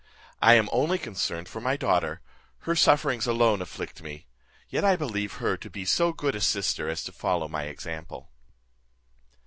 I 0.41 0.55
am 0.55 0.67
only 0.71 0.97
concerned 0.97 1.47
for 1.47 1.61
my 1.61 1.77
daughter; 1.77 2.21
her 2.61 2.75
sufferings 2.75 3.27
alone 3.27 3.61
afflict 3.61 4.01
me; 4.01 4.25
yet 4.67 4.83
I 4.83 4.95
believe 4.95 5.33
her 5.33 5.55
to 5.57 5.69
be 5.69 5.85
so 5.85 6.11
good 6.11 6.33
a 6.33 6.41
sister 6.41 6.89
as 6.89 7.03
to 7.03 7.11
follow 7.11 7.47
my 7.47 7.65
example." 7.65 8.31